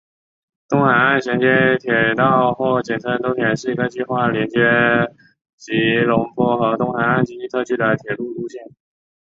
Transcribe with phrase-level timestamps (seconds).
[0.67, 4.57] 东海岸衔接铁道或简称东铁是一个计划连接
[5.57, 8.63] 吉隆坡和东海岸经济特区的铁路路线。